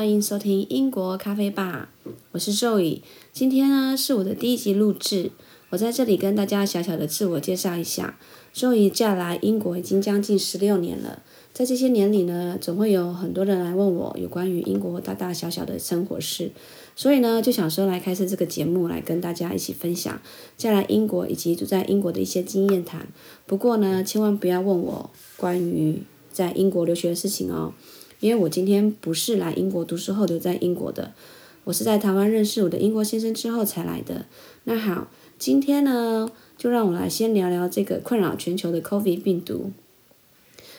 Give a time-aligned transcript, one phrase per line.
[0.00, 1.90] 欢迎收听英国咖啡吧，
[2.32, 3.02] 我是周宇。
[3.34, 5.30] 今天呢是我的第一集录制，
[5.68, 8.18] 我在这里跟大家小小的自我介绍一下。
[8.50, 16.50] 周宇嫁来英国已经将近十六年了，在这些年里呢，总会有很多人来问我有关于英国大大小小的生活事，
[16.96, 20.18] 所以呢就想说来开设这个节目，来跟大家一起分享
[20.56, 23.06] 嫁来英国以及住在英国的一些经验谈。
[23.44, 27.74] 不过呢，千万不要问我关于在英国留学的事情哦。
[28.20, 31.12] 因为我今天不是来英国读书后留在英国的，
[31.64, 34.26] 我是在台湾认识我的英国先生之后才来的。
[34.64, 39.72] 那好，今天呢，就让我来先聊聊这个困扰全球的 COVID 病毒。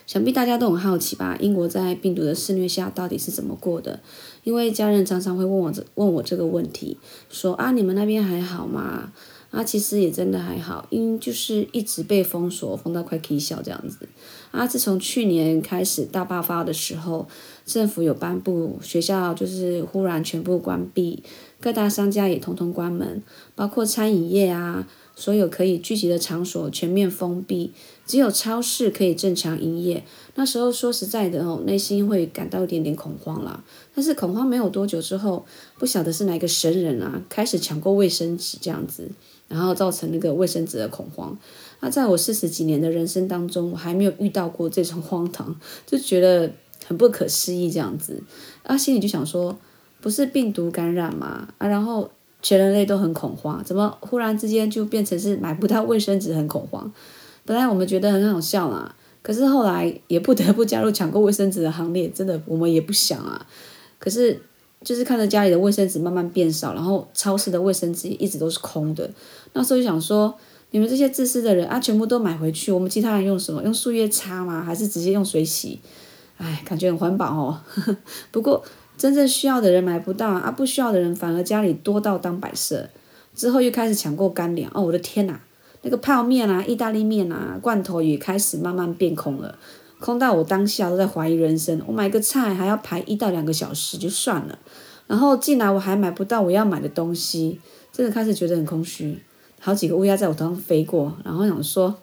[0.06, 1.38] 想必大家都很好奇吧？
[1.40, 4.02] 英国在病毒的肆虐下到底是怎么过的？
[4.44, 6.98] 因为家人常常会问我这问我这个问题，
[7.30, 9.14] 说啊，你们那边还好吗？
[9.52, 14.08] 啊，其实也真的还好，因就是一直被封锁，封到快以笑这样子。
[14.52, 17.28] 啊，自从去年开始大爆发的时候，
[17.66, 21.22] 政府有颁布学校就是忽然全部关闭，
[21.60, 23.22] 各大商家也通通关门，
[23.54, 27.74] 包括餐饮业啊，所有可以聚集的场所全面封闭，
[28.06, 30.04] 只有超市可以正常营业。
[30.36, 33.62] 那时候说实在的哦，内心会感到一点点恐慌啦。
[33.94, 35.46] 但是恐慌没有多久之后，
[35.78, 39.12] 不晓得是哪个神人啊，开始抢购卫生纸这样子。
[39.52, 41.38] 然后造成那个卫生纸的恐慌，
[41.82, 45.54] 那在我四十几年的人生当中，我还没有遇到过这种荒唐，
[45.86, 46.50] 就觉得
[46.86, 48.24] 很不可思议这样子，
[48.64, 49.58] 啊，心里就想说，
[50.00, 52.10] 不是病毒感染嘛，啊，然后
[52.42, 56.92] 全人类都很恐慌，怎么忽然之间就变成是买不到卫生纸很恐慌？
[57.46, 63.46] 本来我们觉得很好笑啦，可是后来也不得不加入抢购卫生纸的行列，真的我们也不想啊，
[64.00, 64.42] 可是。
[64.84, 69.10] 就是看着家里的卫生纸慢慢变少，然后超市的卫生纸一直都是空的。
[69.54, 70.34] 那时候就想说，
[70.72, 73.62] 你们这些自私的人啊，全部都买回去，我们其他人用什么？
[73.64, 74.64] 用树叶擦吗？
[74.64, 75.80] 还是直接用水洗？
[76.38, 77.62] 哎，感觉很环保哦。
[78.32, 78.64] 不过
[78.98, 82.90] 真正需要的人买不到啊，不需要的人反而家里多到当摆设。
[83.36, 85.40] 之后又开始抢购干粮哦，我的天哪，
[85.84, 89.58] 那个泡面啊、意大利面啊、罐头也开始慢慢变空了。
[90.02, 94.58] 空到我当下都在怀疑人生，我买个菜还要排一到两个小时就算了，
[95.06, 97.62] 然后进来我还买不到我要买的东西，
[97.94, 99.20] 真的开始觉得很空虚。
[99.60, 101.96] 好几个乌鸦在我头上飞过，然后想说，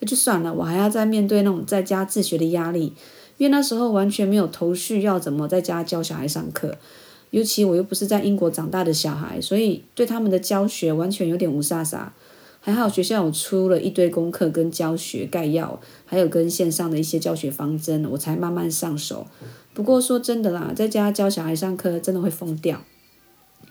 [0.00, 2.92] 这就算了，我还要再面对那种在家自学的压力，
[3.38, 6.76] 因为那时候完全没有头绪要怎么在家教小孩上课，
[7.30, 12.08] 尤其我又不是在英国长大的小孩，所以对他们的教学完全有点无煞煞。
[12.64, 19.26] 还好学校有出了一堆功课跟教学概要，还有跟线上的一些教学方针，我才慢慢上手。
[19.74, 22.80] 不过说真的啦，在家教小孩上课真的会疯掉。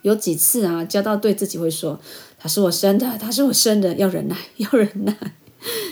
[0.02, 1.98] 有几次啊，教到对自己会说
[2.38, 5.16] ：“他是我生的，他是我生的，要忍耐，要忍耐。”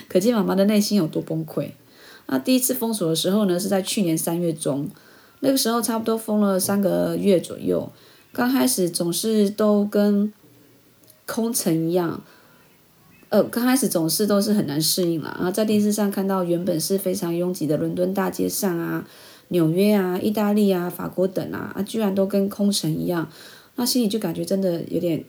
[0.09, 1.69] 可见妈妈的内心有多崩溃。
[2.25, 4.89] 那第一次封锁的时候呢，是在去年三月中，
[5.39, 7.89] 那个时候差不多封了三个月左右。
[8.33, 10.33] 刚开始总是都跟
[11.25, 12.21] 空城一样。
[13.29, 19.07] 呃，刚开始总是都是很难适应了，然后在电视上看到原本是非常拥挤的伦敦大街上啊、
[19.49, 23.29] 纽约啊、意大利啊、法国等啊，啊，居然都跟空城一样，
[23.75, 25.23] 那心里就感觉真的有点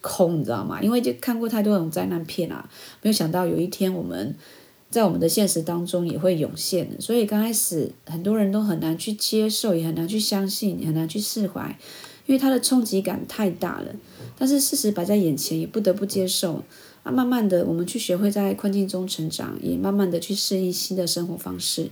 [0.00, 0.80] 空，你知道吗？
[0.80, 2.68] 因为就看过太多那种灾难片啊，
[3.02, 4.34] 没有想到有一天我们
[4.92, 11.76] 在我们的现实当中也会涌现，所以刚开始很多人都很难去接受，也很难去相信，也很难去释怀，
[12.26, 13.86] 因为它的冲击感太大了。
[14.38, 16.62] 但是事实摆在眼前，也不得不接受。
[17.02, 21.88] 啊，慢慢的，我们去学会在困境中成长，也慢慢的去适应新的生活方式。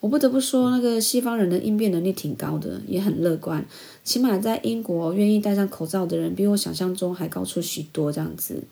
[0.00, 3.66] 我不得不说，那个西方人的应变能力挺高的，也很乐观。
[4.02, 8.12] 起码在英国，愿意戴上口罩的人比我想象中还高出许多。
[8.12, 8.62] 这样子，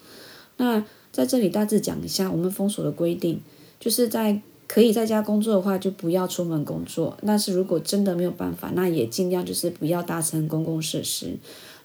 [0.57, 3.41] 那在这里大致讲一下我们封锁的规定，
[3.79, 7.17] 就是在可以在家工作的话，就不要出门工作。
[7.25, 11.37] 但是如果真的没有办法，那也尽量就是不要搭乘公共设施。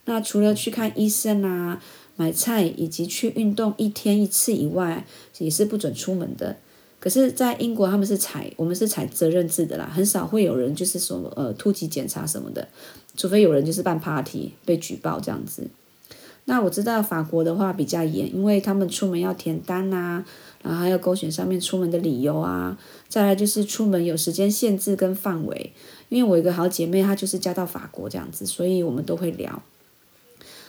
[0.06, 1.82] 那除了去看医生啊。
[2.20, 5.06] 买菜以及去运动一天一次以外，
[5.38, 6.58] 也是不准出门的。
[7.00, 12.68] 可是，在英国他们是采我们是采责任制的啦，很少会有人就是说呃突击检查什么的，
[13.16, 15.68] 除非有人就是办 party 被举报这样子。
[16.50, 20.24] 那我知道法国的话比较严，因为他们出门要填单啊，
[20.64, 22.78] 然后还要勾选上面出门的理由啊，
[23.10, 25.74] 再来就是出门有时间限制跟范围。
[26.08, 29.62] 因为我一个好姐妹她就是嫁到法国这样子，所以我们都会聊。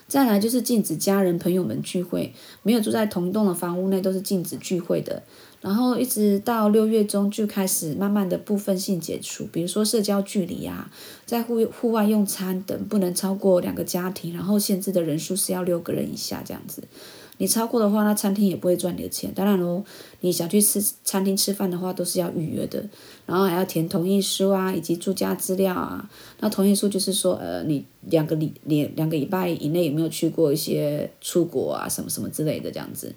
[0.09, 2.33] 再来就是禁止家人朋友们聚会，
[2.63, 5.23] 没有住在同一栋的房屋内都是禁止聚会的。
[5.61, 10.91] 然后一直到六月中就开始慢慢的部分性解除，比如说社交距离啊，
[11.27, 16.83] 在户户外用餐等不能超过两个家庭，然后限制的人数是要六个人以下这样子。
[17.38, 19.32] 你超过的话，那餐厅也不会赚你的钱。
[19.32, 19.82] 当然喽，
[20.20, 22.85] 你想去吃餐厅吃饭的话，都是要预约的，
[23.26, 26.11] 然后还要填同意书啊，以及住家资料啊。
[26.40, 33.14] 那同意书就是说，呃，你两个礼两两个礼拜以内有没有去过一些出国啊，什么什么之类的这样子。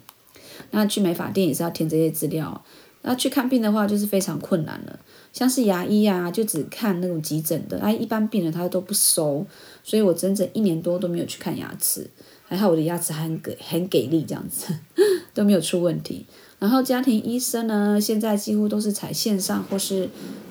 [0.70, 2.64] 那去美发店也是要填这些资料。
[3.04, 4.96] 那去看病的话，就是非常困难了。
[5.32, 9.44] 像是牙医啊，就只看那种急诊的，啊，一般病人他都不收，
[9.82, 12.08] 所以我整整一年多都没有去看牙齿。
[12.52, 14.74] 还好我的牙齿还很给很给力，这样子
[15.32, 16.26] 都没有出问题。
[16.58, 20.10] 然后家庭医生呢，现在几乎都是采线上或是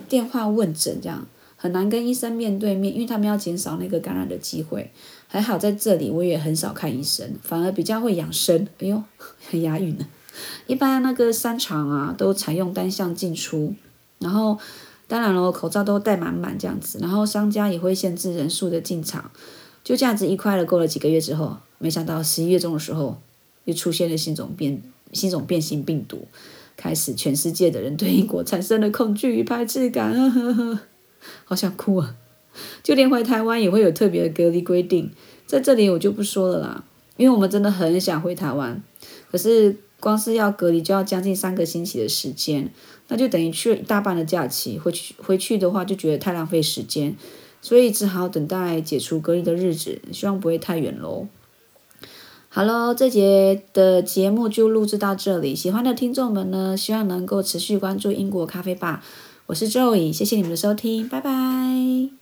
[0.09, 4.89] 电话问诊，这样很难跟医生面对面，因为他们要减少那个感染的机会。
[5.27, 8.67] 还好在这里我也很少看医生，反而比较会养生。
[8.79, 9.03] 哎呦，
[9.51, 10.07] 很押韵呢。
[10.65, 13.75] 一般那个商场啊，都采用单向进出，
[14.17, 14.57] 然后
[15.07, 19.29] 当然了，口罩都戴满满这样子，然后商家也会限制人数的进场，
[19.83, 20.65] 就这样子一块了。
[20.65, 23.19] 过了几个月之后，没想到十一月中的时候，
[23.65, 24.81] 又出现了新种变
[25.11, 26.27] 新种变形病毒，
[26.77, 30.79] 开始全世界的人对英国产生了恐惧与排斥感，呵呵
[31.43, 32.15] 好想哭啊！
[32.83, 35.11] 就连回台湾也会有特别的隔离规定，
[35.45, 36.83] 在这里我就不说了啦，
[37.17, 38.81] 因为我们真的很想回台湾，
[39.31, 39.77] 可是。
[40.01, 42.73] 光是要隔离就要将近三个星期的时间，
[43.09, 44.79] 那就等于去了一大半的假期。
[44.79, 47.15] 回去回去的话就觉得太浪费时间，
[47.61, 51.27] 所以只好等待解除隔离的日子，希望不会太远喽。
[52.53, 55.55] 好喽，这节的节目就录制到这里。
[55.55, 59.01] 喜欢的听众们呢，希望能够持续关注英国咖啡吧。
[59.45, 62.20] 我是 Joey，谢谢你们的收听，拜拜。